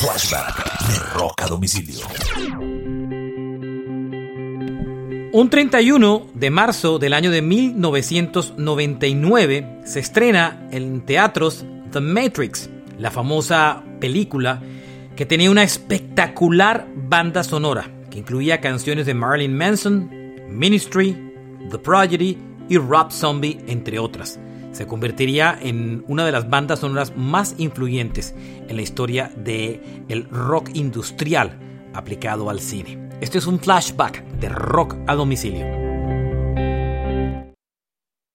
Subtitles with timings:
[0.00, 2.06] flashback de Rock a Domicilio.
[5.32, 13.10] Un 31 de marzo del año de 1999 se estrena en teatros The Matrix, la
[13.10, 14.62] famosa película
[15.16, 20.10] que tenía una espectacular banda sonora que incluía canciones de Marilyn Manson,
[20.48, 21.14] Ministry,
[21.70, 22.38] The Prodigy
[22.70, 24.40] y Rob Zombie, entre otras.
[24.72, 28.34] Se convertiría en una de las bandas sonoras más influyentes
[28.68, 31.58] en la historia del el rock industrial
[31.92, 33.08] aplicado al cine.
[33.20, 35.79] Este es un flashback de rock a domicilio.